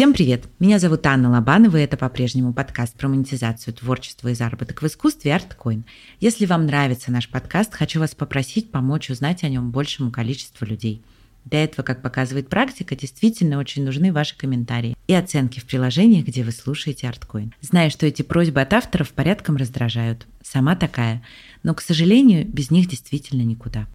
[0.00, 0.44] Всем привет!
[0.58, 5.32] Меня зовут Анна Лобанова, и это по-прежнему подкаст про монетизацию творчества и заработок в искусстве
[5.32, 5.82] ArtCoin.
[6.20, 11.02] Если вам нравится наш подкаст, хочу вас попросить помочь узнать о нем большему количеству людей.
[11.44, 16.44] Для этого, как показывает практика, действительно очень нужны ваши комментарии и оценки в приложениях, где
[16.44, 17.52] вы слушаете ArtCoin.
[17.60, 20.26] Знаю, что эти просьбы от авторов порядком раздражают.
[20.42, 21.22] Сама такая.
[21.62, 23.86] Но, к сожалению, без них действительно никуда.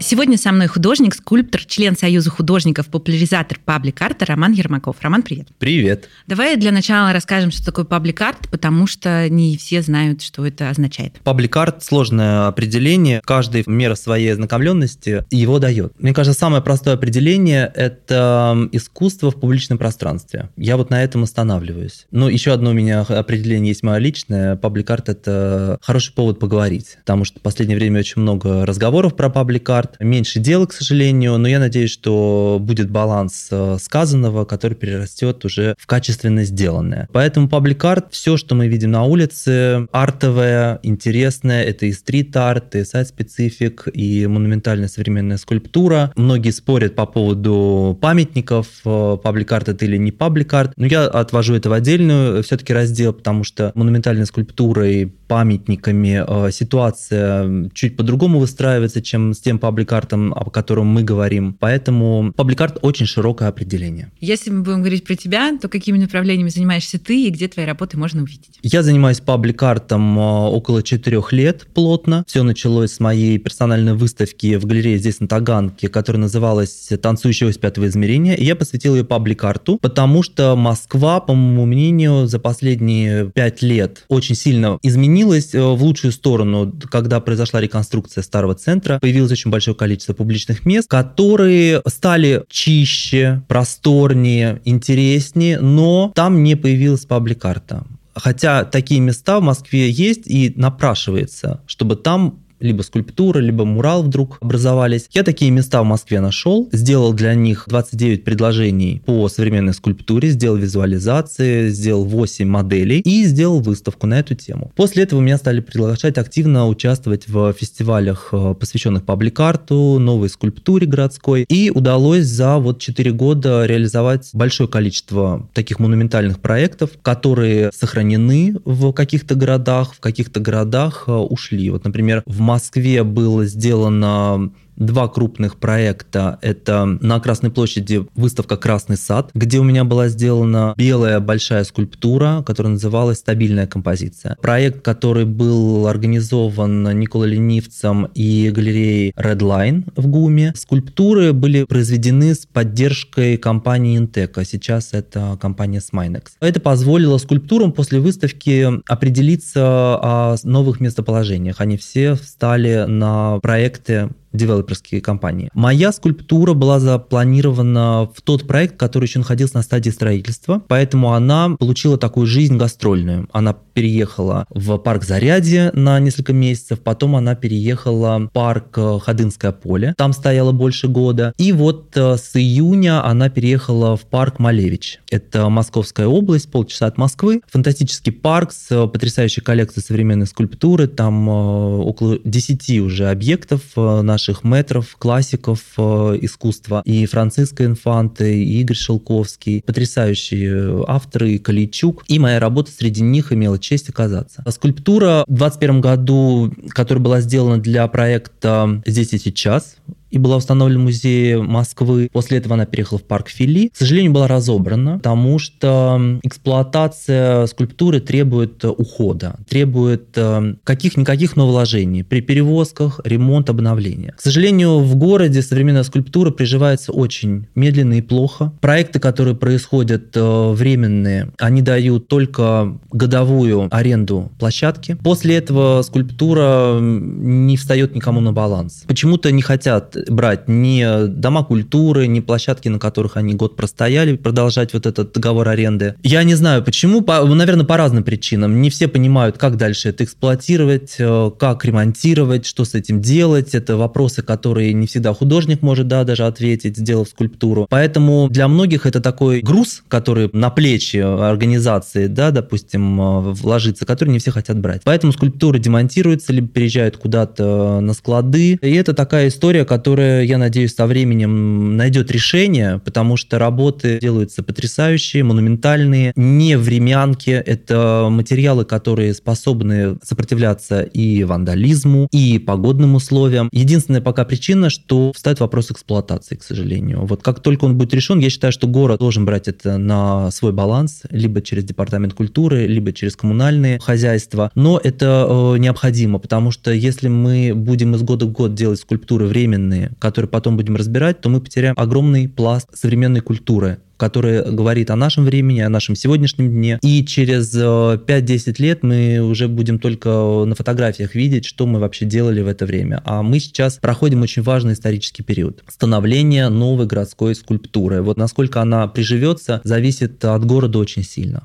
[0.00, 4.96] Сегодня со мной художник, скульптор, член Союза художников, популяризатор паблик-арта Роман Ермаков.
[5.00, 5.48] Роман, привет.
[5.58, 6.08] Привет.
[6.28, 11.20] Давай для начала расскажем, что такое паблик-арт, потому что не все знают, что это означает.
[11.24, 13.20] Паблик-арт– сложное определение.
[13.24, 15.92] Каждый в меру своей ознакомленности его дает.
[15.98, 20.50] Мне кажется, самое простое определение– это искусство в публичном пространстве.
[20.56, 22.06] Я вот на этом останавливаюсь.
[22.12, 24.54] Но еще одно у меня определение есть мое личное.
[24.54, 29.87] Паблик-арт– это хороший повод поговорить, потому что в последнее время очень много разговоров про паблик-арт,
[29.88, 30.00] арт.
[30.00, 35.74] Меньше дела, к сожалению, но я надеюсь, что будет баланс э, сказанного, который перерастет уже
[35.78, 37.08] в качественно сделанное.
[37.12, 43.88] Поэтому паблик-арт, все, что мы видим на улице, артовое, интересное, это и стрит-арт, и сайт-специфик,
[43.92, 46.12] и монументальная современная скульптура.
[46.16, 51.70] Многие спорят по поводу памятников, э, паблик-арт это или не паблик-арт, но я отвожу это
[51.70, 59.02] в отдельную все-таки раздел, потому что монументальная скульптура и памятниками э, ситуация чуть по-другому выстраивается,
[59.02, 61.56] чем с тем пабликартом, о котором мы говорим.
[61.58, 64.10] Поэтому пабликарт очень широкое определение.
[64.20, 67.96] Если мы будем говорить про тебя, то какими направлениями занимаешься ты и где твои работы
[67.96, 68.58] можно увидеть?
[68.62, 72.24] Я занимаюсь пабликартом э, около четырех лет плотно.
[72.26, 77.58] Все началось с моей персональной выставки в галерее здесь на Таганке, которая называлась «Танцующая ось
[77.58, 78.34] пятого измерения».
[78.34, 84.04] И я посвятил ее пабликарту, потому что Москва, по моему мнению, за последние пять лет
[84.08, 88.98] очень сильно изменилась э, в лучшую сторону, когда произошла реконструкция старого центра.
[89.00, 97.04] Появилось очень большое количество публичных мест, которые стали чище, просторнее, интереснее, но там не появилась
[97.04, 97.84] паблик-карта.
[98.14, 104.38] Хотя такие места в Москве есть и напрашивается, чтобы там либо скульптура, либо мурал вдруг
[104.40, 105.08] образовались.
[105.12, 110.56] Я такие места в Москве нашел, сделал для них 29 предложений по современной скульптуре, сделал
[110.56, 114.72] визуализации, сделал 8 моделей и сделал выставку на эту тему.
[114.76, 121.44] После этого меня стали приглашать активно участвовать в фестивалях, э, посвященных паблик-арту, новой скульптуре городской.
[121.48, 128.92] И удалось за вот 4 года реализовать большое количество таких монументальных проектов, которые сохранены в
[128.92, 131.70] каких-то городах, в каких-то городах э, ушли.
[131.70, 136.38] Вот, например, в Москве было сделано два крупных проекта.
[136.42, 142.42] Это на Красной площади выставка «Красный сад», где у меня была сделана белая большая скульптура,
[142.46, 144.36] которая называлась «Стабильная композиция».
[144.40, 150.52] Проект, который был организован Николой Ленивцем и галереей Redline в ГУМе.
[150.56, 156.24] Скульптуры были произведены с поддержкой компании Intec, сейчас это компания Sminex.
[156.40, 161.60] Это позволило скульптурам после выставки определиться о новых местоположениях.
[161.60, 165.50] Они все встали на проекты девелоперские компании.
[165.54, 171.56] Моя скульптура была запланирована в тот проект, который еще находился на стадии строительства, поэтому она
[171.58, 173.28] получила такую жизнь гастрольную.
[173.32, 179.52] Она переехала в парк Зарядье на несколько месяцев, потом она переехала в парк э, Ходынское
[179.52, 185.00] поле, там стояла больше года, и вот э, с июня она переехала в парк Малевич.
[185.10, 187.40] Это Московская область, полчаса от Москвы.
[187.48, 194.44] Фантастический парк с э, потрясающей коллекцией современной скульптуры, там около 10 уже объектов на наших
[194.44, 202.18] метров, классиков э, искусства, и Франциска Инфанте, и Игорь Шелковский, потрясающие авторы, и Каличук, и
[202.18, 204.44] моя работа среди них имела честь оказаться.
[204.48, 209.76] Скульптура в 2021 году, которая была сделана для проекта «Здесь и сейчас»,
[210.10, 212.08] и была установлена в музее Москвы.
[212.12, 213.68] После этого она переехала в парк Фили.
[213.68, 222.20] К сожалению, была разобрана, потому что эксплуатация скульптуры требует ухода, требует э, каких-никаких нововложений при
[222.20, 224.14] перевозках, ремонт, обновления.
[224.16, 228.52] К сожалению, в городе современная скульптура приживается очень медленно и плохо.
[228.60, 234.96] Проекты, которые происходят э, временные, они дают только годовую аренду площадки.
[235.02, 238.84] После этого скульптура не встает никому на баланс.
[238.86, 244.72] Почему-то не хотят брать ни дома культуры, ни площадки, на которых они год простояли, продолжать
[244.72, 245.94] вот этот договор аренды.
[246.02, 248.60] Я не знаю почему, по, наверное, по разным причинам.
[248.60, 253.54] Не все понимают, как дальше это эксплуатировать, э, как ремонтировать, что с этим делать.
[253.54, 257.66] Это вопросы, которые не всегда художник может да, даже ответить, сделав скульптуру.
[257.70, 264.10] Поэтому для многих это такой груз, который на плечи организации, да, допустим, э, вложится, который
[264.10, 264.82] не все хотят брать.
[264.84, 268.58] Поэтому скульптуры демонтируются, либо переезжают куда-то на склады.
[268.60, 273.98] И это такая история, которая которое, я надеюсь, со временем найдет решение, потому что работы
[274.02, 277.30] делаются потрясающие, монументальные, не времянки.
[277.30, 283.48] Это материалы, которые способны сопротивляться и вандализму, и погодным условиям.
[283.50, 287.06] Единственная пока причина, что встает вопрос эксплуатации, к сожалению.
[287.06, 290.52] Вот как только он будет решен, я считаю, что город должен брать это на свой
[290.52, 294.50] баланс, либо через департамент культуры, либо через коммунальные хозяйства.
[294.54, 299.24] Но это э, необходимо, потому что если мы будем из года в год делать скульптуры
[299.24, 304.96] временные, которые потом будем разбирать, то мы потеряем огромный пласт современной культуры, которая говорит о
[304.96, 306.78] нашем времени, о нашем сегодняшнем дне.
[306.82, 312.04] И через 5-10 э, лет мы уже будем только на фотографиях видеть, что мы вообще
[312.04, 313.02] делали в это время.
[313.04, 315.62] А мы сейчас проходим очень важный исторический период.
[315.68, 318.02] Становление новой городской скульптуры.
[318.02, 321.42] Вот насколько она приживется, зависит от города очень сильно.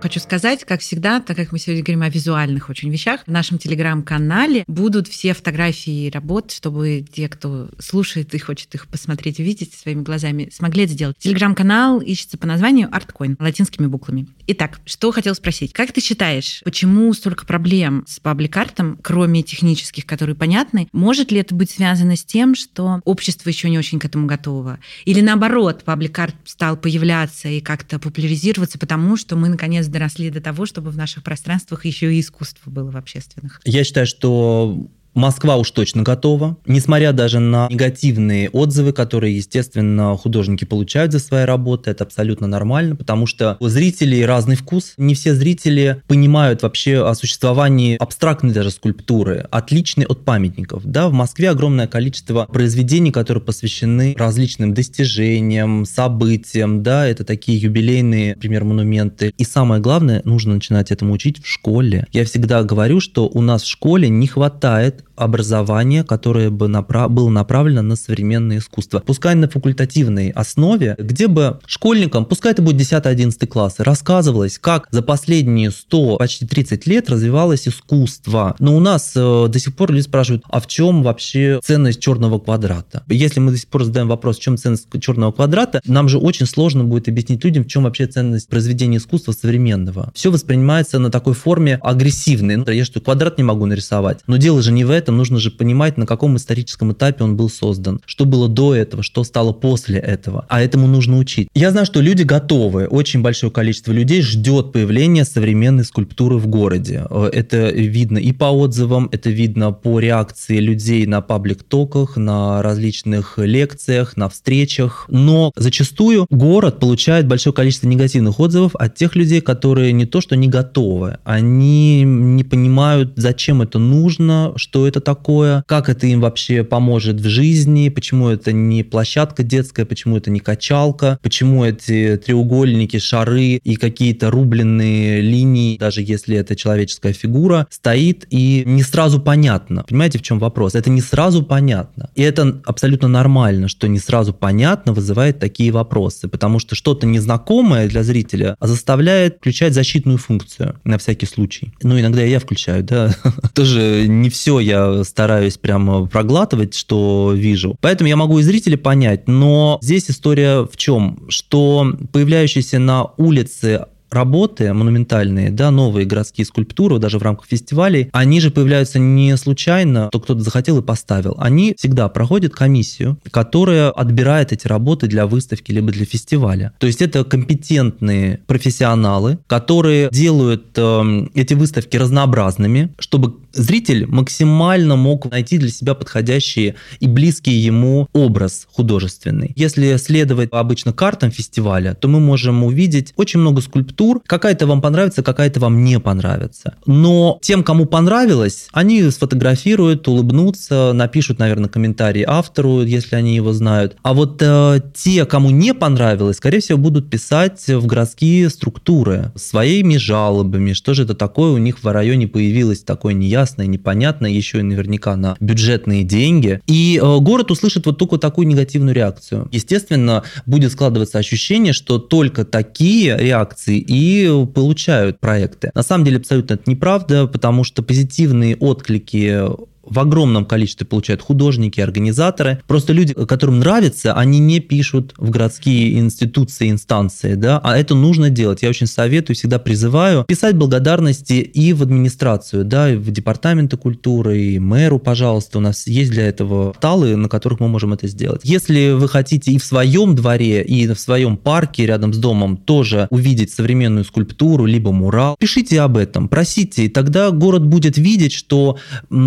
[0.00, 3.58] Хочу сказать, как всегда, так как мы сегодня говорим о визуальных очень вещах, в нашем
[3.58, 10.02] телеграм-канале будут все фотографии работ, чтобы те, кто слушает и хочет их посмотреть, увидеть своими
[10.02, 11.16] глазами, смогли это сделать.
[11.18, 14.28] Телеграм-канал ищется по названию ArtCoin, латинскими буквами.
[14.48, 15.72] Итак, что хотел спросить.
[15.72, 20.88] Как ты считаешь, почему столько проблем с паблик-артом, кроме технических, которые понятны?
[20.92, 24.78] Может ли это быть связано с тем, что общество еще не очень к этому готово?
[25.04, 30.66] Или наоборот, паблик-арт стал появляться и как-то популяризироваться, потому что мы, наконец, доросли до того,
[30.66, 33.60] чтобы в наших пространствах еще и искусство было в общественных?
[33.64, 36.58] Я считаю, что Москва уж точно готова.
[36.66, 42.96] Несмотря даже на негативные отзывы, которые, естественно, художники получают за свои работы, это абсолютно нормально,
[42.96, 44.92] потому что у зрителей разный вкус.
[44.98, 50.84] Не все зрители понимают вообще о существовании абстрактной даже скульптуры, отличной от памятников.
[50.84, 58.34] Да, в Москве огромное количество произведений, которые посвящены различным достижениям, событиям, да, это такие юбилейные,
[58.34, 59.32] например, монументы.
[59.38, 62.06] И самое главное, нужно начинать этому учить в школе.
[62.12, 67.10] Я всегда говорю, что у нас в школе не хватает образование, которое бы направ...
[67.10, 69.02] было направлено на современное искусство.
[69.04, 75.02] Пускай на факультативной основе, где бы школьникам, пускай это будет 10-11 классы, рассказывалось, как за
[75.02, 78.56] последние 100, почти 30 лет развивалось искусство.
[78.58, 82.38] Но у нас э, до сих пор люди спрашивают, а в чем вообще ценность черного
[82.38, 83.04] квадрата?
[83.08, 86.46] Если мы до сих пор задаем вопрос, в чем ценность черного квадрата, нам же очень
[86.46, 90.10] сложно будет объяснить людям, в чем вообще ценность произведения искусства современного.
[90.14, 92.56] Все воспринимается на такой форме агрессивной.
[92.56, 94.20] Ну, я что, квадрат не могу нарисовать?
[94.26, 97.48] Но дело же не в этом нужно же понимать, на каком историческом этапе он был
[97.48, 100.46] создан, что было до этого, что стало после этого.
[100.48, 101.48] А этому нужно учить.
[101.54, 107.04] Я знаю, что люди готовы, очень большое количество людей ждет появления современной скульптуры в городе.
[107.10, 113.38] Э, это видно и по отзывам, это видно по реакции людей на паблик-токах, на различных
[113.38, 115.06] лекциях, на встречах.
[115.08, 120.36] Но зачастую город получает большое количество негативных отзывов от тех людей, которые не то что
[120.36, 126.64] не готовы, они не понимают, зачем это нужно, что это такое, как это им вообще
[126.64, 132.98] поможет в жизни, почему это не площадка детская, почему это не качалка, почему эти треугольники,
[132.98, 139.84] шары и какие-то рубленные линии, даже если это человеческая фигура, стоит и не сразу понятно.
[139.88, 140.74] Понимаете, в чем вопрос?
[140.74, 142.10] Это не сразу понятно.
[142.14, 147.88] И это абсолютно нормально, что не сразу понятно вызывает такие вопросы, потому что что-то незнакомое
[147.88, 151.72] для зрителя заставляет включать защитную функцию на всякий случай.
[151.82, 153.14] Ну, иногда я включаю, да.
[153.54, 157.76] Тоже не все я стараюсь прямо проглатывать, что вижу.
[157.80, 161.20] Поэтому я могу и зрителей понять, но здесь история в чем?
[161.28, 168.40] Что появляющиеся на улице работы монументальные, да, новые городские скульптуры, даже в рамках фестивалей, они
[168.40, 171.34] же появляются не случайно, то кто-то захотел и поставил.
[171.38, 176.72] Они всегда проходят комиссию, которая отбирает эти работы для выставки либо для фестиваля.
[176.78, 185.30] То есть это компетентные профессионалы, которые делают э, эти выставки разнообразными, чтобы зритель максимально мог
[185.30, 189.52] найти для себя подходящий и близкий ему образ художественный.
[189.56, 194.22] Если следовать обычно картам фестиваля, то мы можем увидеть очень много скульптур.
[194.26, 196.74] Какая-то вам понравится, какая-то вам не понравится.
[196.86, 203.96] Но тем, кому понравилось, они сфотографируют, улыбнутся, напишут, наверное, комментарий автору, если они его знают.
[204.02, 209.96] А вот э, те, кому не понравилось, скорее всего, будут писать в городские структуры своими
[209.96, 214.58] жалобами, что же это такое у них в районе появилось такое неясное неясное, непонятное, еще
[214.58, 216.60] и наверняка на бюджетные деньги.
[216.66, 219.48] И э, город услышит вот только такую негативную реакцию.
[219.52, 225.70] Естественно, будет складываться ощущение, что только такие реакции и получают проекты.
[225.74, 229.44] На самом деле абсолютно это неправда, потому что позитивные отклики
[229.86, 232.60] в огромном количестве получают художники, организаторы.
[232.66, 238.30] Просто люди, которым нравится, они не пишут в городские институции, инстанции, да, а это нужно
[238.30, 238.62] делать.
[238.62, 244.38] Я очень советую, всегда призываю писать благодарности и в администрацию, да, и в департаменты культуры,
[244.38, 245.58] и мэру, пожалуйста.
[245.58, 248.40] У нас есть для этого талы, на которых мы можем это сделать.
[248.44, 253.06] Если вы хотите и в своем дворе, и в своем парке рядом с домом тоже
[253.10, 258.78] увидеть современную скульптуру, либо мурал, пишите об этом, просите, и тогда город будет видеть, что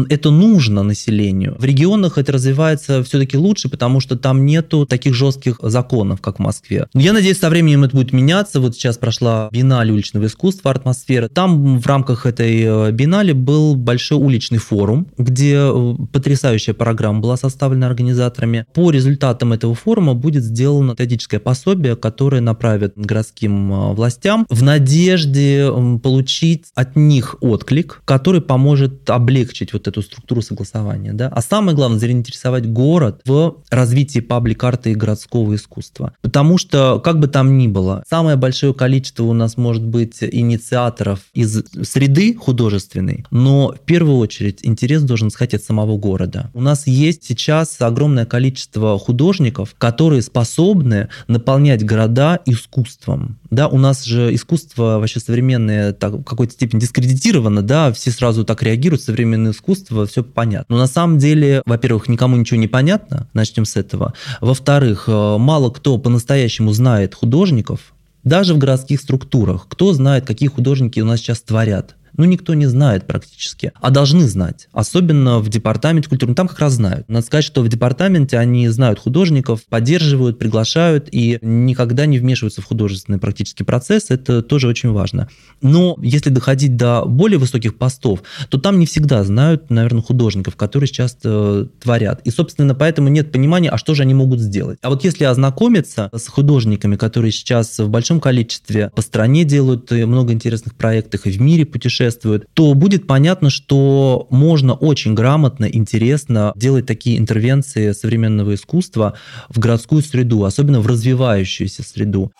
[0.10, 1.56] это нужно населению.
[1.60, 6.40] В регионах это развивается все-таки лучше, потому что там нету таких жестких законов, как в
[6.40, 6.88] Москве.
[6.94, 8.60] Я надеюсь, со временем это будет меняться.
[8.60, 11.28] Вот сейчас прошла биеннале уличного искусства «Атмосфера».
[11.28, 17.38] Там в рамках этой э, биеннале был большой уличный форум, где э, потрясающая программа была
[17.38, 18.66] составлена организаторами.
[18.74, 25.70] По результатам этого форума будет сделано методическое пособие, которое направят городским э, властям в надежде
[26.04, 31.14] получить от них отклик, который поможет облегчить вот эту структуру согласования.
[31.14, 31.28] Да?
[31.28, 36.14] А самое главное, заинтересовать город в развитии паблик-арта и городского искусства.
[36.22, 41.22] Потому что, как бы там ни было, самое большое количество у нас может быть инициаторов
[41.34, 46.50] из среды художественной, но в первую очередь интерес должен исходить от самого города.
[46.54, 53.39] У нас есть сейчас огромное количество художников, которые способны наполнять города искусством.
[53.52, 58.44] Да, у нас же искусство вообще современное так, в какой-то степени дискредитировано, да, все сразу
[58.44, 60.76] так реагируют, современное искусство, все понятно.
[60.76, 64.14] Но на самом деле, во-первых, никому ничего не понятно, начнем с этого.
[64.40, 69.68] Во-вторых, э, мало кто по-настоящему знает художников, даже в городских структурах.
[69.70, 71.96] Кто знает, какие художники у нас сейчас творят?
[72.20, 74.68] Ну, никто не знает практически, а должны знать.
[74.74, 76.32] Особенно в департаменте культуры.
[76.32, 77.08] Ну, там как раз знают.
[77.08, 82.66] Надо сказать, что в департаменте они знают художников, поддерживают, приглашают и никогда не вмешиваются в
[82.66, 84.08] художественный практически процесс.
[84.10, 85.30] Это тоже очень важно.
[85.62, 90.90] Но если доходить до более высоких постов, то там не всегда знают, наверное, художников, которые
[90.90, 92.20] сейчас э, творят.
[92.26, 94.78] И, собственно, поэтому нет понимания, а что же они могут сделать.
[94.82, 100.34] А вот если ознакомиться с художниками, которые сейчас в большом количестве по стране делают много
[100.34, 106.54] интересных проектов и в мире путешествуют, путешествуют, то будет понятно, что можно очень грамотно, интересно
[106.56, 109.16] делать такие интервенции современного искусства
[109.50, 112.32] в городскую среду, особенно в развивающуюся среду.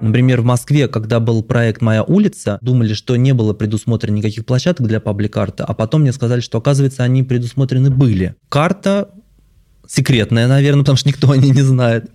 [0.00, 4.86] Например, в Москве, когда был проект «Моя улица», думали, что не было предусмотрено никаких площадок
[4.86, 8.34] для паблик-арта, а потом мне сказали, что, оказывается, они предусмотрены были.
[8.48, 9.10] Карта
[9.90, 12.10] секретная, наверное, потому что никто о ней не знает,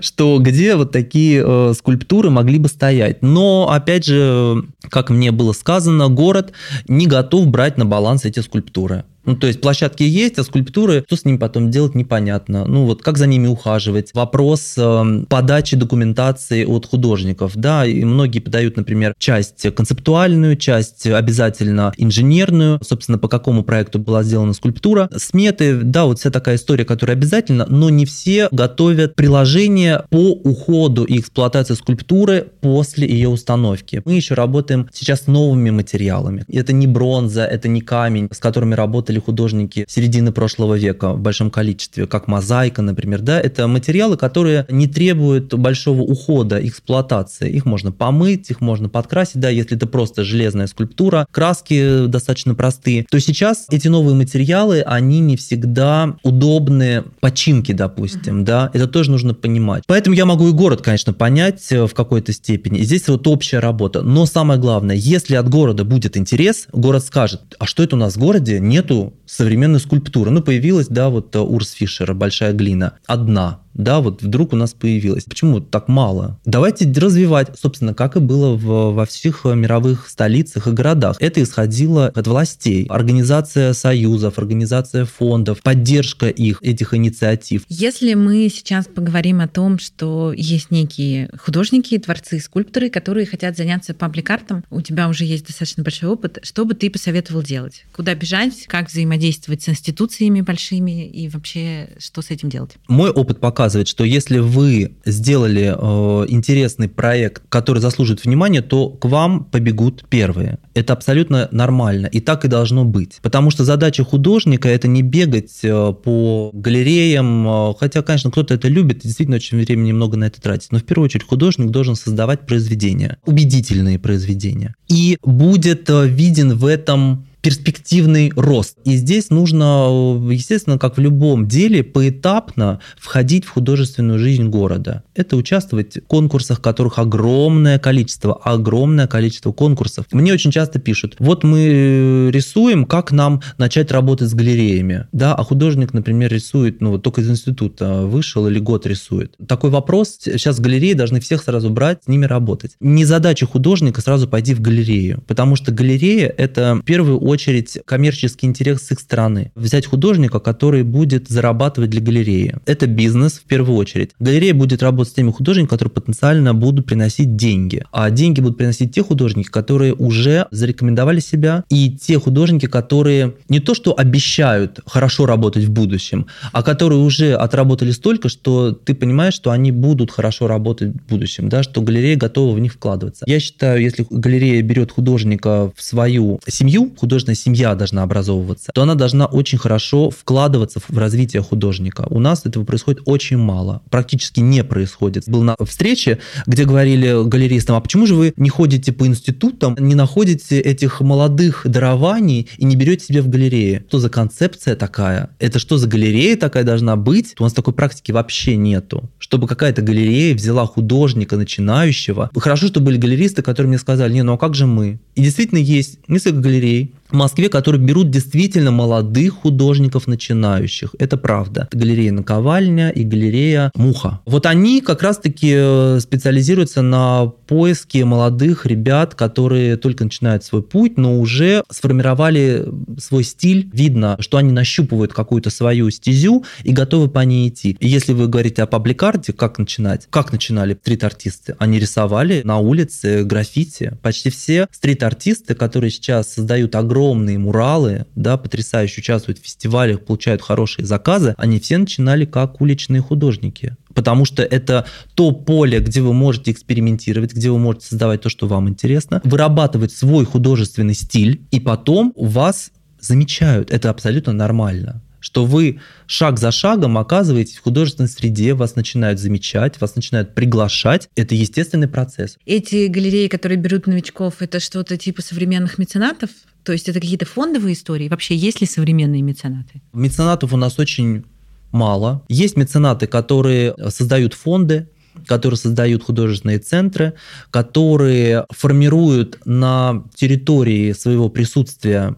[0.00, 3.22] что где вот такие э, скульптуры могли бы стоять.
[3.22, 6.52] Но, опять же, как мне было сказано, город
[6.86, 9.04] не готов брать на баланс эти скульптуры.
[9.24, 12.64] Ну, то есть площадки есть, а скульптуры, что с ними потом делать, непонятно.
[12.64, 14.10] Ну, вот как за ними ухаживать?
[14.14, 21.92] Вопрос э, подачи документации от художников, да, и многие подают, например, часть концептуальную, часть обязательно
[21.96, 25.10] инженерную, собственно, по какому проекту была сделана скульптура.
[25.16, 31.04] Сметы, да, вот вся такая история, которая обязательно, но не все готовят приложение по уходу
[31.04, 34.02] и эксплуатации скульптуры после ее установки.
[34.04, 36.44] Мы еще работаем сейчас с новыми материалами.
[36.50, 41.20] Это не бронза, это не камень, с которыми работали делали художники середины прошлого века в
[41.20, 47.50] большом количестве, как мозаика, например, да, это материалы, которые не требуют большого ухода, эксплуатации.
[47.50, 53.04] Их можно помыть, их можно подкрасить, да, если это просто железная скульптура, краски достаточно простые,
[53.10, 59.34] то сейчас эти новые материалы, они не всегда удобны починки, допустим, да, это тоже нужно
[59.34, 59.84] понимать.
[59.86, 62.78] Поэтому я могу и город, конечно, понять э, в какой-то степени.
[62.78, 64.02] И здесь вот общая работа.
[64.02, 68.14] Но самое главное, если от города будет интерес, город скажет, а что это у нас
[68.14, 70.30] в городе нету современной скульптуры.
[70.30, 74.74] Ну, появилась, да, вот э, Урс Фишера, большая глина, одна да, вот вдруг у нас
[74.74, 75.24] появилось.
[75.24, 76.38] Почему так мало?
[76.44, 81.16] Давайте развивать, собственно, как и было в, во всех мировых столицах и городах.
[81.20, 82.86] Это исходило от властей.
[82.86, 87.62] Организация союзов, организация фондов, поддержка их, этих инициатив.
[87.68, 93.94] Если мы сейчас поговорим о том, что есть некие художники, творцы, скульпторы, которые хотят заняться
[93.94, 97.84] паблик-артом, у тебя уже есть достаточно большой опыт, что бы ты посоветовал делать?
[97.94, 98.66] Куда бежать?
[98.66, 101.06] Как взаимодействовать с институциями большими?
[101.06, 102.72] И вообще, что с этим делать?
[102.88, 108.88] Мой опыт показывает, показывает, что если вы сделали э, интересный проект, который заслуживает внимания, то
[108.88, 110.58] к вам побегут первые.
[110.72, 113.18] Это абсолютно нормально, и так и должно быть.
[113.20, 118.68] Потому что задача художника– это не бегать э, по галереям, э, хотя, конечно, кто-то это
[118.68, 120.72] любит, действительно очень времени много на это тратить.
[120.72, 124.74] Но в первую очередь художник должен создавать произведения, убедительные произведения.
[124.88, 128.76] И будет э, виден в этом перспективный рост.
[128.84, 135.02] И здесь нужно, естественно, как в любом деле, поэтапно входить в художественную жизнь города.
[135.14, 140.04] Это участвовать в конкурсах, которых огромное количество, огромное количество конкурсов.
[140.12, 145.06] Мне очень часто пишут, вот мы рисуем, как нам начать работать с галереями.
[145.12, 149.36] Да, а художник, например, рисует, ну вот только из института вышел или год рисует.
[149.48, 152.72] Такой вопрос, сейчас галереи должны всех сразу брать, с ними работать.
[152.78, 157.37] Не задача художника сразу пойти в галерею, потому что галерея– это в первую очередь
[157.84, 159.52] коммерческий интерес с их стороны.
[159.54, 162.56] Взять художника, который будет зарабатывать для галереи.
[162.66, 164.10] Это бизнес в первую очередь.
[164.18, 167.84] Галерея будет работать с теми художниками, которые потенциально будут приносить деньги.
[167.92, 173.60] А деньги будут приносить те художники, которые уже зарекомендовали себя, и те художники, которые не
[173.60, 179.34] то что обещают хорошо работать в будущем, а которые уже отработали столько, что ты понимаешь,
[179.34, 183.24] что они будут хорошо работать в будущем, да, что галерея готова в них вкладываться.
[183.26, 188.94] Я считаю, если галерея берет художника в свою семью, художественная семья должна образовываться, то она
[188.94, 192.06] должна очень хорошо вкладываться в развитие художника.
[192.10, 195.24] У нас этого происходит очень мало, практически не происходит.
[195.28, 199.94] Был на встрече, где говорили галеристам, а почему же вы не ходите по институтам, не
[199.94, 203.84] находите этих молодых дарований и не берете себе в галерее?
[203.88, 205.30] Что за концепция такая?
[205.40, 207.34] Это что за галерея такая должна быть?
[207.38, 209.10] У нас такой практики вообще нету.
[209.18, 212.30] Чтобы какая-то галерея взяла художника начинающего.
[212.36, 215.00] Хорошо, что были галеристы, которые мне сказали, не, ну а как же мы?
[215.16, 220.94] И действительно есть несколько галерей, в Москве, которые берут действительно молодых художников начинающих.
[220.98, 221.68] Это правда.
[221.72, 224.20] Галерея «Наковальня» и галерея «Муха».
[224.26, 230.96] Вот они как раз-таки э, специализируются на поиске молодых ребят, которые только начинают свой путь,
[230.96, 232.66] но уже сформировали
[232.98, 233.70] свой стиль.
[233.72, 237.76] Видно, что они нащупывают какую-то свою стезю и готовы по ней идти.
[237.80, 240.06] И если вы говорите о пабликарте, как начинать?
[240.10, 241.56] Как начинали стрит-артисты?
[241.58, 243.96] Они рисовали на улице граффити.
[244.02, 250.42] Почти все стрит-артисты, которые сейчас создают огромное огромные муралы, да, потрясающе участвуют в фестивалях, получают
[250.42, 253.76] хорошие заказы, они все начинали как уличные художники.
[253.94, 258.48] Потому что это то поле, где вы можете экспериментировать, где вы можете создавать то, что
[258.48, 263.70] вам интересно, вырабатывать свой художественный стиль, и потом вас замечают.
[263.70, 269.80] Это абсолютно нормально что вы шаг за шагом оказываетесь в художественной среде, вас начинают замечать,
[269.80, 271.08] вас начинают приглашать.
[271.16, 272.36] Это естественный процесс.
[272.46, 276.30] Эти галереи, которые берут новичков, это что-то типа современных меценатов?
[276.62, 278.08] То есть это какие-то фондовые истории?
[278.08, 279.80] Вообще есть ли современные меценаты?
[279.92, 281.24] Меценатов у нас очень
[281.72, 282.24] мало.
[282.28, 284.88] Есть меценаты, которые создают фонды,
[285.26, 287.14] которые создают художественные центры,
[287.50, 292.16] которые формируют на территории своего присутствия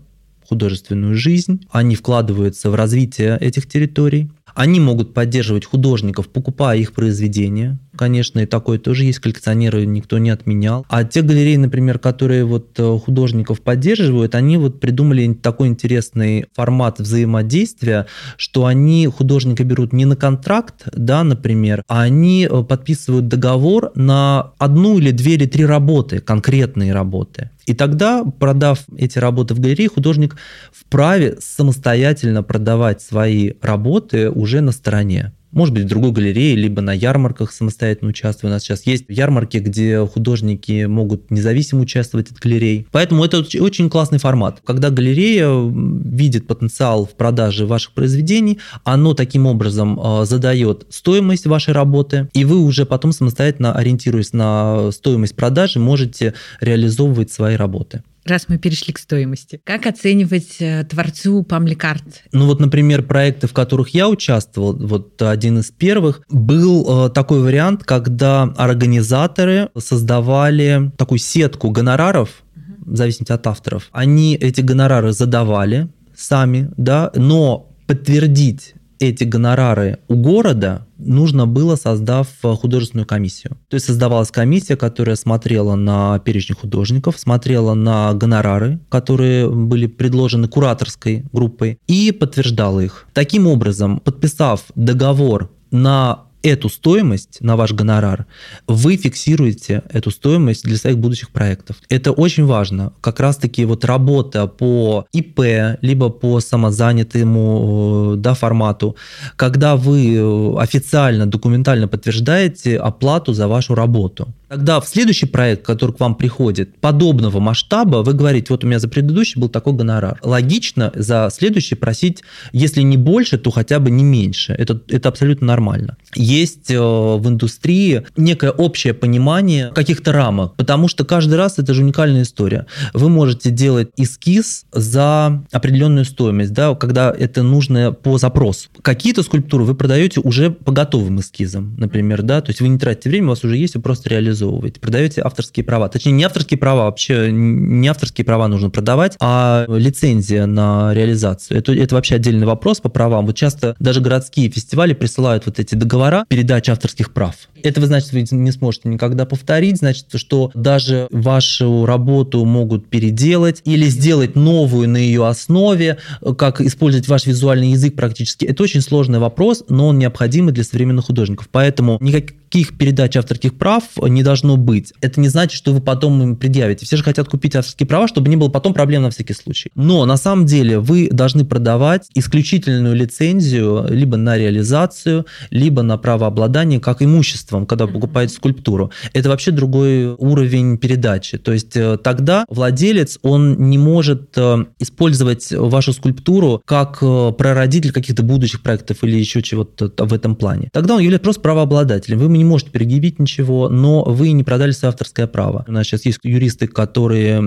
[0.50, 7.78] художественную жизнь, они вкладываются в развитие этих территорий, они могут поддерживать художников, покупая их произведения.
[8.00, 10.86] Конечно, и такое тоже есть, коллекционеры никто не отменял.
[10.88, 16.98] А те галереи, например, которые вот э, художников поддерживают, они вот придумали такой интересный формат
[16.98, 18.06] взаимодействия,
[18.38, 24.52] что они художника берут не на контракт, да, например, а они э, подписывают договор на
[24.56, 27.50] одну или две или три работы, конкретные работы.
[27.66, 30.38] И тогда, продав эти работы в галерее, художник
[30.72, 36.92] вправе самостоятельно продавать свои работы уже на стороне может быть, в другой галерее, либо на
[36.92, 38.50] ярмарках самостоятельно участвую.
[38.50, 42.86] У нас сейчас есть ярмарки, где художники могут независимо участвовать от галерей.
[42.92, 44.60] Поэтому это очень классный формат.
[44.64, 51.74] Когда галерея видит потенциал в продаже ваших произведений, оно таким образом а, задает стоимость вашей
[51.74, 58.46] работы, и вы уже потом самостоятельно, ориентируясь на стоимость продажи, можете реализовывать свои работы раз
[58.48, 59.61] мы перешли к стоимости.
[59.64, 62.24] Как оценивать э, творцу Памликарт?
[62.33, 67.42] Ну вот, например, проекты, в которых я участвовал, вот один из первых, был э, такой
[67.42, 72.42] вариант, когда организаторы создавали такую сетку гонораров,
[72.78, 73.88] в зависимости от авторов.
[73.92, 82.28] Они эти гонорары задавали сами, да, но подтвердить эти гонорары у города нужно было, создав
[82.44, 83.56] э, художественную комиссию.
[83.68, 90.46] То есть создавалась комиссия, которая смотрела на перечень художников, смотрела на гонорары, которые были предложены
[90.48, 93.06] кураторской группой, и подтверждала их.
[93.14, 98.26] Таким образом, подписав договор на эту стоимость на ваш гонорар,
[98.66, 101.76] вы фиксируете эту стоимость для своих будущих проектов.
[101.88, 102.92] Это очень важно.
[103.00, 105.40] Как раз-таки вот работа по ИП,
[105.83, 108.96] либо по самозанятому да, формату,
[109.37, 114.29] когда вы официально, документально подтверждаете оплату за вашу работу.
[114.50, 118.80] Тогда в следующий проект, который к вам приходит, подобного масштаба, вы говорите, вот у меня
[118.80, 120.18] за предыдущий был такой гонорар.
[120.24, 124.52] Логично за следующий просить, если не больше, то хотя бы не меньше.
[124.52, 125.96] Это, это абсолютно нормально.
[126.16, 131.84] Есть э, в индустрии некое общее понимание каких-то рамок, потому что каждый раз это же
[131.84, 132.66] уникальная история.
[132.92, 138.68] Вы можете делать эскиз за определенную стоимость, да, когда это нужно по запросу.
[138.82, 143.10] Какие-то скульптуры вы продаете уже по готовым эскизам, например, да, то есть вы не тратите
[143.10, 144.08] время, у вас уже есть, вы просто
[144.40, 144.81] реализовываете.
[144.81, 145.88] Продаете авторские права.
[145.88, 151.59] Точнее, не авторские права, вообще не авторские права нужно продавать, а лицензия на реализацию.
[151.59, 153.26] Это, это вообще отдельный вопрос по правам.
[153.26, 157.35] Вот часто даже городские фестивали присылают вот эти договора передачи авторских прав.
[157.62, 163.61] Это вы, значит, вы не сможете никогда повторить, значит, что даже вашу работу могут переделать
[163.64, 165.98] или сделать новую на ее основе,
[166.38, 168.46] как использовать ваш визуальный язык практически.
[168.46, 171.48] Это очень сложный вопрос, но он необходимый для современных художников.
[171.50, 174.92] Поэтому никаких передач авторских прав не должно быть.
[175.00, 176.84] Это не значит, что вы потом им предъявите.
[176.84, 179.70] Все же хотят купить авторские права, чтобы не было потом проблем на всякий случай.
[179.74, 186.80] Но на самом деле вы должны продавать исключительную лицензию либо на реализацию, либо на правообладание
[186.80, 188.90] как имуществом, когда покупаете скульптуру.
[189.12, 191.38] Это вообще другой уровень передачи.
[191.38, 197.92] То есть э, тогда владелец, он не может э, использовать вашу скульптуру как э, прародитель
[197.92, 200.68] каких-то будущих проектов или еще чего-то в этом плане.
[200.72, 202.18] Тогда он является просто правообладателем.
[202.18, 205.64] Вы ему не можете предъявить ничего, но вы не продали свое авторское право.
[205.68, 207.40] У нас сейчас есть юристы, которые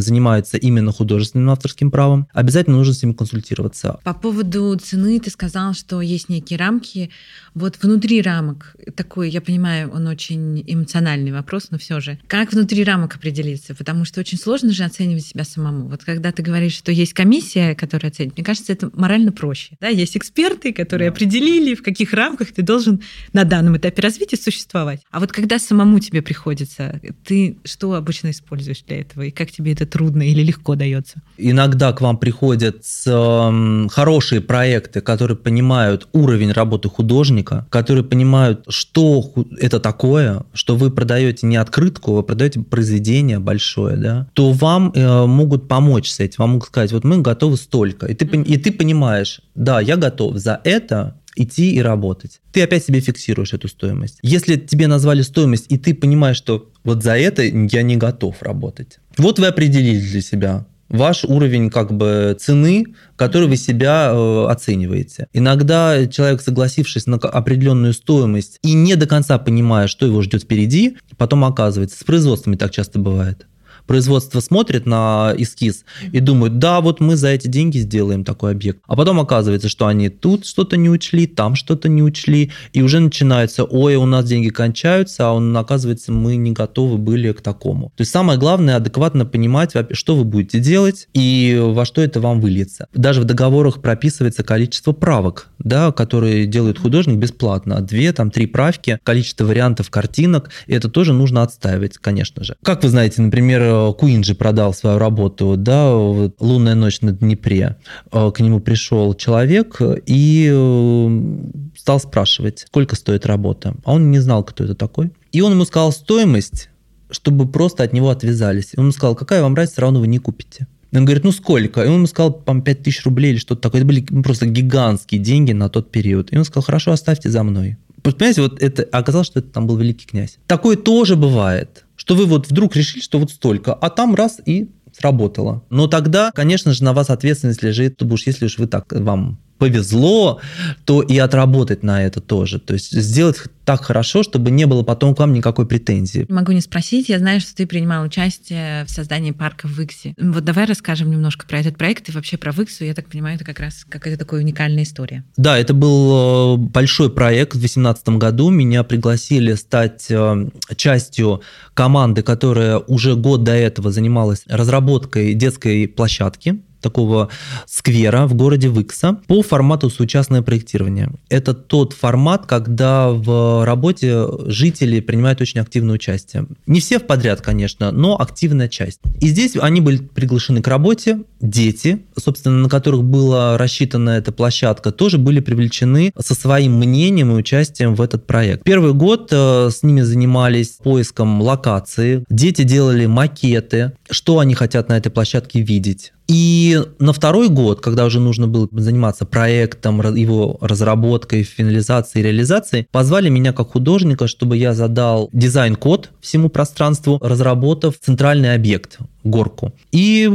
[0.00, 2.26] занимаются именно художественным авторским правом.
[2.32, 4.00] Обязательно нужно с ними консультироваться.
[4.04, 7.10] По поводу цены ты сказал, что есть некие рамки.
[7.54, 12.18] Вот внутри рамок такой, я понимаю, он очень эмоциональный вопрос, но все же.
[12.26, 13.74] Как внутри рамок определиться?
[13.74, 15.88] Потому что очень сложно же оценивать себя самому.
[15.88, 19.76] Вот когда ты говоришь, что есть комиссия, которая оценит, мне кажется, это морально проще.
[19.80, 21.14] Да, есть эксперты, которые да.
[21.14, 25.00] определили, в каких рамках ты должен на данном этапе развития существовать.
[25.10, 29.22] А вот когда самому тебе приходится, ты что обычно используешь для этого?
[29.22, 31.22] И как тебе это трудно или легко дается?
[31.36, 39.32] Иногда к вам приходят э, хорошие проекты, которые понимают уровень работы художника, которые понимают, что
[39.58, 45.26] это такое, что вы продаете не открытку, вы продаете произведение большое, да, то вам э,
[45.26, 46.36] могут помочь с этим.
[46.38, 48.06] Вам могут сказать, вот мы готовы столько.
[48.06, 52.40] И ты, и ты понимаешь, да, я готов за это идти и работать.
[52.52, 54.18] Ты опять себе фиксируешь эту стоимость.
[54.22, 58.98] Если тебе назвали стоимость, и ты понимаешь, что вот за это я не готов работать.
[59.16, 65.28] Вот вы определили для себя ваш уровень как бы цены, который вы себя э, оцениваете.
[65.32, 70.96] Иногда человек, согласившись на определенную стоимость и не до конца понимая, что его ждет впереди,
[71.16, 73.46] потом оказывается, с производствами так часто бывает
[73.88, 78.80] производство смотрит на эскиз и думают, да, вот мы за эти деньги сделаем такой объект.
[78.86, 83.00] А потом оказывается, что они тут что-то не учли, там что-то не учли, и уже
[83.00, 87.86] начинается, ой, у нас деньги кончаются, а он, оказывается, мы не готовы были к такому.
[87.96, 92.40] То есть самое главное адекватно понимать, что вы будете делать и во что это вам
[92.40, 92.86] выльется.
[92.92, 97.80] Даже в договорах прописывается количество правок, да, которые делает художник бесплатно.
[97.80, 102.56] Две, там, три правки, количество вариантов картинок, и это тоже нужно отстаивать, конечно же.
[102.62, 103.62] Как вы знаете, например,
[103.98, 107.76] Куинджи продал свою работу, да, «Лунная ночь на Днепре».
[108.12, 113.74] Э, к нему пришел человек и э, стал спрашивать, сколько стоит работа.
[113.84, 115.12] А он не знал, кто это такой.
[115.32, 116.70] И он ему сказал стоимость,
[117.10, 118.74] чтобы просто от него отвязались.
[118.74, 120.66] И он ему сказал, какая вам разница, равно вы не купите.
[120.92, 121.82] Он говорит, ну сколько?
[121.82, 123.80] И он ему сказал, по 5 тысяч рублей или что-то такое.
[123.80, 126.32] Это были просто гигантские деньги на тот период.
[126.32, 127.76] И он сказал, хорошо, оставьте за мной.
[128.02, 130.38] Понимаете, вот это оказалось, что это там был великий князь.
[130.46, 134.70] Такое тоже бывает что вы вот вдруг решили, что вот столько, а там раз и
[134.98, 135.62] сработало.
[135.68, 139.38] Но тогда, конечно же, на вас ответственность лежит, то уж если уж вы так вам
[139.58, 140.40] повезло,
[140.84, 142.58] то и отработать на это тоже.
[142.58, 146.24] То есть сделать так хорошо, чтобы не было потом к вам никакой претензии.
[146.30, 150.14] Могу не спросить, я знаю, что ты принимал участие в создании парка в Иксе.
[150.18, 152.84] Вот давай расскажем немножко про этот проект и вообще про Иксу.
[152.84, 155.22] Я так понимаю, это как раз какая-то такая уникальная история.
[155.36, 158.48] Да, это был э, большой проект в 2018 году.
[158.48, 161.42] Меня пригласили стать э, частью
[161.74, 167.28] команды, которая уже год до этого занималась разработкой детской площадки такого
[167.66, 171.10] сквера в городе Выкса по формату соучастное проектирование.
[171.28, 176.46] Это тот формат, когда в работе жители принимают очень активное участие.
[176.66, 179.00] Не все в подряд, конечно, но активная часть.
[179.20, 184.90] И здесь они были приглашены к работе, дети, собственно, на которых была рассчитана эта площадка,
[184.92, 188.64] тоже были привлечены со своим мнением и участием в этот проект.
[188.64, 192.24] Первый год э, с ними занимались поиском локации.
[192.30, 198.04] Дети делали макеты, что они хотят на этой площадке видеть И на второй год, когда
[198.04, 204.74] уже нужно было заниматься проектом, его разработкой, финализацией, реализацией, позвали меня как художника, чтобы я
[204.74, 209.72] задал дизайн-код всему пространству, разработав центральный объект горку.
[209.92, 210.30] И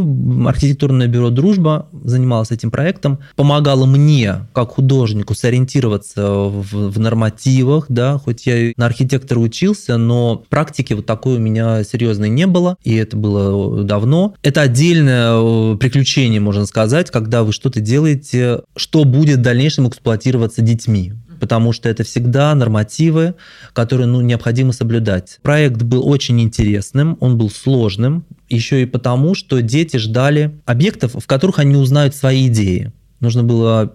[0.46, 8.18] архитектурное бюро «Дружба» занималось этим проектом, помогало мне, как художнику, сориентироваться в, в нормативах, да,
[8.18, 12.96] хоть я на архитектора учился, но практики вот такой у меня серьезной не было, и
[12.96, 14.36] это было давно.
[14.44, 15.34] Это отдельное
[15.74, 21.14] э, приключение, можно сказать, когда вы что-то делаете, что будет в дальнейшем эксплуатироваться детьми
[21.44, 23.36] потому что это всегда нормативы,
[23.74, 25.40] которые ну, необходимо соблюдать.
[25.42, 31.28] Проект был очень интересным, он был сложным, еще и потому, что дети ждали объектов, в
[31.28, 32.94] которых они узнают свои идеи.
[33.24, 33.94] Нужно было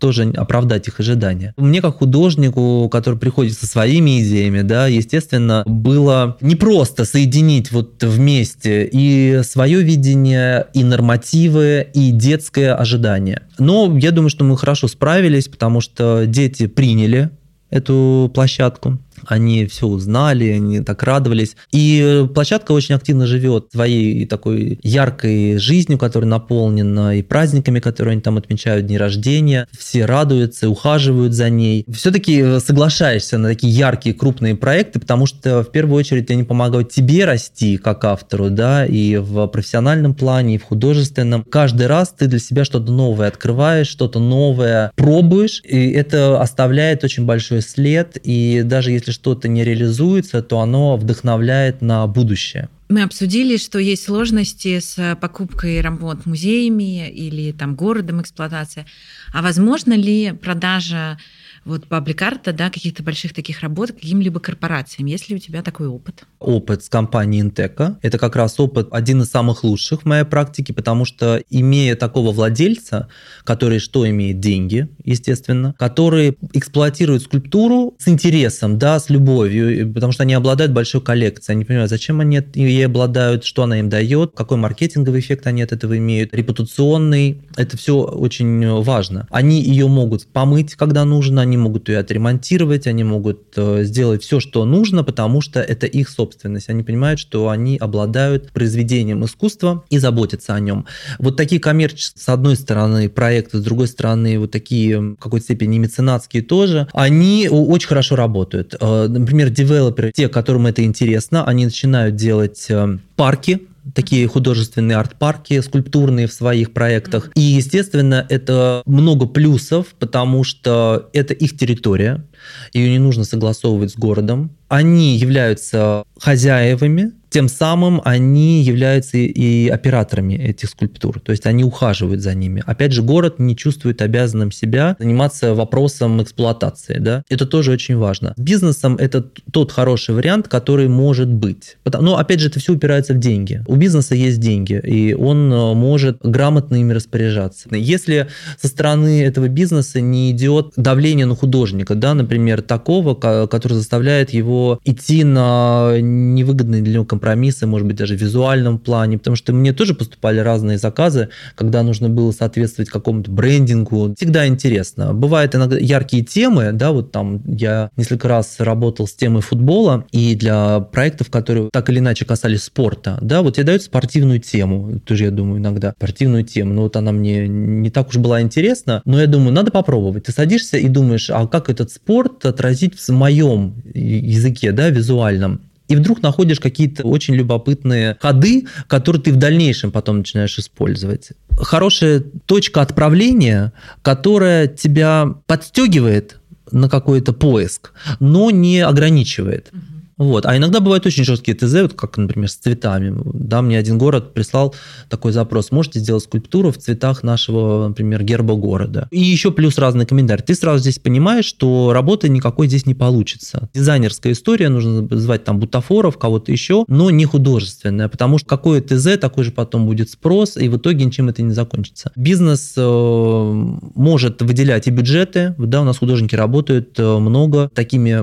[0.00, 1.54] тоже оправдать их ожидания.
[1.56, 8.88] Мне, как художнику, который приходит со своими идеями, да, естественно, было непросто соединить вот вместе
[8.90, 13.42] и свое видение, и нормативы, и детское ожидание.
[13.60, 17.30] Но я думаю, что мы хорошо справились, потому что дети приняли
[17.70, 21.56] эту площадку они все узнали, они так радовались.
[21.72, 28.20] И площадка очень активно живет своей такой яркой жизнью, которая наполнена и праздниками, которые они
[28.20, 29.66] там отмечают, дни рождения.
[29.76, 31.84] Все радуются, ухаживают за ней.
[31.92, 37.24] Все-таки соглашаешься на такие яркие, крупные проекты, потому что в первую очередь они помогают тебе
[37.24, 41.44] расти как автору, да, и в профессиональном плане, и в художественном.
[41.44, 47.24] Каждый раз ты для себя что-то новое открываешь, что-то новое пробуешь, и это оставляет очень
[47.24, 52.68] большой след, и даже если что-то не реализуется, то оно вдохновляет на будущее.
[52.88, 58.86] Мы обсудили, что есть сложности с покупкой работ музеями или там городом эксплуатация.
[59.32, 61.18] А возможно ли продажа
[61.64, 65.06] вот паблик-арта, да, каких-то больших таких работ каким-либо корпорациям.
[65.06, 66.24] Есть ли у тебя такой опыт?
[66.38, 67.98] Опыт с компанией Интека.
[68.02, 72.32] Это как раз опыт один из самых лучших в моей практике, потому что имея такого
[72.32, 73.08] владельца,
[73.44, 74.40] который что имеет?
[74.40, 81.00] Деньги, естественно, который эксплуатирует скульптуру с интересом, да, с любовью, потому что они обладают большой
[81.00, 81.56] коллекцией.
[81.56, 85.72] Они понимают, зачем они ей обладают, что она им дает, какой маркетинговый эффект они от
[85.72, 87.42] этого имеют, репутационный.
[87.56, 89.26] Это все очень важно.
[89.30, 94.22] Они ее могут помыть, когда нужно, они они могут ее отремонтировать, они могут э, сделать
[94.22, 96.68] все, что нужно, потому что это их собственность.
[96.68, 100.86] Они понимают, что они обладают произведением искусства и заботятся о нем.
[101.18, 105.78] Вот такие коммерческие, с одной стороны, проекты, с другой стороны, вот такие в какой-то степени
[105.78, 108.74] меценатские тоже, они очень хорошо работают.
[108.80, 113.60] Э, например, девелоперы, те, которым это интересно, они начинают делать э, парки,
[113.92, 117.30] такие художественные арт-парки, скульптурные в своих проектах.
[117.34, 122.24] И, естественно, это много плюсов, потому что это их территория,
[122.72, 124.50] ее не нужно согласовывать с городом.
[124.68, 132.20] Они являются хозяевами тем самым они являются и операторами этих скульптур, то есть они ухаживают
[132.20, 132.62] за ними.
[132.64, 136.98] Опять же, город не чувствует обязанным себя заниматься вопросом эксплуатации.
[137.00, 137.24] Да?
[137.28, 138.34] Это тоже очень важно.
[138.36, 141.76] Бизнесом это тот хороший вариант, который может быть.
[141.84, 143.64] Но опять же, это все упирается в деньги.
[143.66, 147.68] У бизнеса есть деньги, и он э, может грамотно ими распоряжаться.
[147.74, 148.28] Если
[148.62, 154.80] со стороны этого бизнеса не идет давление на художника, да, например, такого, который заставляет его
[154.84, 159.72] идти на невыгодные для него компромиссы, может быть, даже в визуальном плане, потому что мне
[159.72, 164.14] тоже поступали разные заказы, когда нужно было соответствовать какому-то брендингу.
[164.16, 165.14] Всегда интересно.
[165.14, 170.34] Бывают иногда яркие темы, да, вот там я несколько раз работал с темой футбола, и
[170.34, 175.24] для проектов, которые так или иначе касались спорта, да, вот тебе дают спортивную тему, тоже
[175.24, 179.20] я думаю иногда, спортивную тему, но вот она мне не так уж была интересна, но
[179.20, 180.24] я думаю, надо попробовать.
[180.24, 185.60] Ты садишься и думаешь, а как этот спорт отразить в моем языке, да, визуальном?
[185.88, 191.32] и вдруг находишь какие-то очень любопытные ходы, которые ты в дальнейшем потом начинаешь использовать.
[191.56, 196.38] Хорошая точка отправления, которая тебя подстегивает
[196.70, 199.68] на какой-то поиск, но не ограничивает.
[199.72, 199.93] Угу.
[200.16, 200.46] Вот.
[200.46, 203.14] А иногда бывают очень жесткие ТЗ, вот как, например, с цветами.
[203.32, 204.74] Да, мне один город прислал
[205.08, 205.70] такой запрос.
[205.72, 209.08] Можете сделать скульптуру в цветах нашего, например, герба города.
[209.10, 210.44] И еще плюс разный комментарий.
[210.44, 213.68] Ты сразу здесь понимаешь, что работы никакой здесь не получится.
[213.74, 219.18] Дизайнерская история, нужно звать там бутафоров, кого-то еще, но не художественная, потому что какое ТЗ,
[219.20, 222.12] такой же потом будет спрос, и в итоге ничем это не закончится.
[222.16, 223.52] Бизнес э,
[223.94, 228.20] может выделять и бюджеты, да, у нас художники работают э, много такими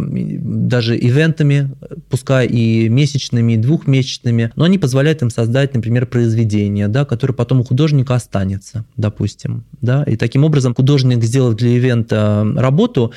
[0.72, 1.72] даже ивентами,
[2.10, 7.62] пускай и месячными, и двухмесячными, но они позволяют им создать, например, произведение, да, которое потом
[7.62, 9.64] у художника останется, допустим.
[9.82, 13.12] Да, и таким образом художник, сделав для ивента работу,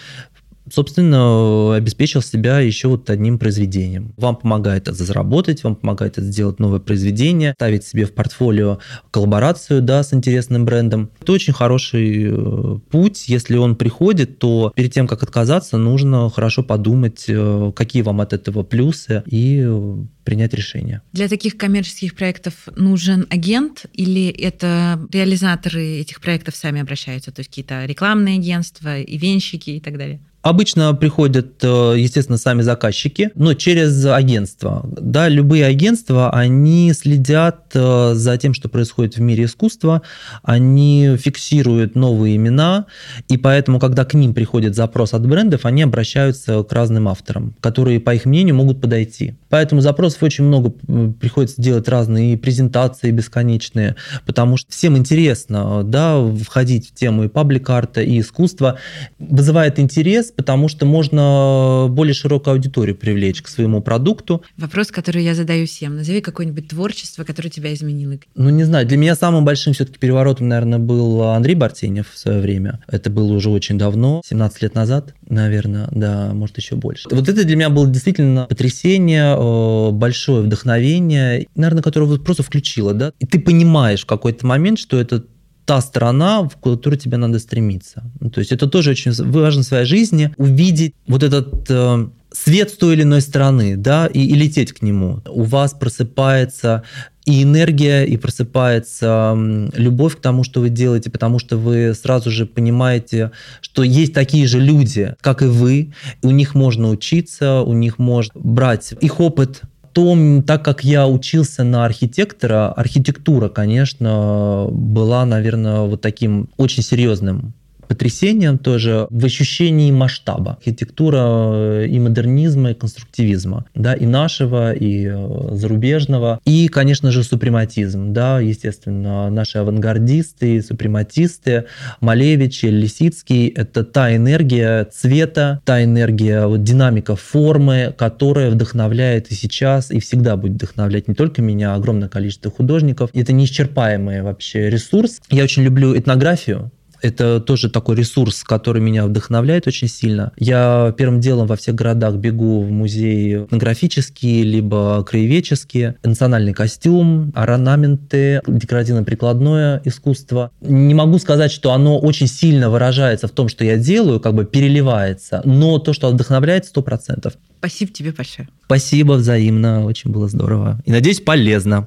[0.70, 4.12] собственно, обеспечил себя еще вот одним произведением.
[4.16, 8.79] Вам помогает это заработать, вам помогает это сделать новое произведение, ставить себе в портфолио
[9.11, 11.11] коллаборацию да, с интересным брендом.
[11.20, 13.29] Это очень хороший э, путь.
[13.29, 18.33] Если он приходит, то перед тем, как отказаться, нужно хорошо подумать, э, какие вам от
[18.33, 21.03] этого плюсы и э, принять решение.
[21.12, 27.50] Для таких коммерческих проектов нужен агент или это реализаторы этих проектов сами обращаются, то есть
[27.50, 30.20] какие-то рекламные агентства, ивенщики и так далее?
[30.44, 34.85] Обычно приходят, э, естественно, сами заказчики, но через агентство.
[34.85, 40.02] Да, любые агентства, они следят э, за тем, что происходит в мире искусства,
[40.42, 42.85] они фиксируют новые имена,
[43.30, 47.98] и поэтому, когда к ним приходит запрос от брендов, они обращаются к разным авторам, которые,
[47.98, 49.37] по их мнению, могут подойти.
[49.48, 50.74] Поэтому запросов очень много,
[51.20, 58.02] приходится делать разные презентации бесконечные, потому что всем интересно да, входить в тему и паблик-арта,
[58.02, 58.78] и искусства.
[59.18, 64.42] Вызывает интерес, потому что можно более широкую аудиторию привлечь к своему продукту.
[64.57, 65.97] Вопрос, который я задаю всем.
[65.97, 68.14] Назови какое-нибудь творчество, которое тебя изменило.
[68.35, 68.87] Ну, не знаю.
[68.87, 72.81] Для меня самым большим все-таки переворотом, наверное, был Андрей Бартенев в свое время.
[72.87, 77.09] Это было уже очень давно, 17 лет назад, наверное, да, может, еще больше.
[77.11, 83.12] Вот это для меня было действительно потрясение, э, большое вдохновение, наверное, которое просто включило, да.
[83.18, 85.25] И ты понимаешь в какой-то момент, что это
[85.64, 88.03] та страна, в которую тебе надо стремиться.
[88.20, 92.70] Ну, то есть это тоже очень важно в своей жизни, увидеть вот этот э, свет
[92.70, 95.22] с той или иной стороны, да, и, и лететь к нему.
[95.27, 96.83] У вас просыпается
[97.24, 99.35] и энергия, и просыпается
[99.74, 103.31] любовь к тому, что вы делаете, потому что вы сразу же понимаете,
[103.62, 108.33] что есть такие же люди, как и вы, у них можно учиться, у них можно
[108.35, 109.62] брать их опыт,
[109.94, 117.54] Потом, так как я учился на архитектора, архитектура, конечно, была, наверное, вот таким очень серьезным
[117.87, 120.59] потрясением тоже в ощущении масштаба.
[120.59, 121.18] Архитектура
[121.53, 128.12] э, и модернизма, и конструктивизма, да, и нашего, и э, зарубежного, и, конечно же, супрематизм,
[128.12, 131.64] да, естественно, наши авангардисты, супрематисты,
[132.01, 139.90] Малевич, Лисицкий, это та энергия цвета, та энергия, вот, динамика формы, которая вдохновляет и сейчас,
[139.90, 143.11] и всегда будет вдохновлять не только меня, а огромное количество художников.
[143.12, 145.20] Это неисчерпаемый вообще ресурс.
[145.31, 146.70] Я очень люблю этнографию,
[147.05, 150.33] это тоже такой ресурс, который меня вдохновляет очень сильно.
[150.38, 158.40] Я первым делом во всех городах бегу в музеи этнографические, либо краеведческие, национальный костюм, орнаменты,
[158.47, 160.51] декоративно-прикладное искусство.
[160.62, 164.47] Не могу сказать, что оно очень сильно выражается в том, что я делаю, как бы
[164.47, 167.35] переливается, но то, что вдохновляет, сто процентов.
[167.59, 168.49] Спасибо тебе большое.
[168.64, 170.81] Спасибо взаимно, очень было здорово.
[170.87, 171.87] И надеюсь, полезно.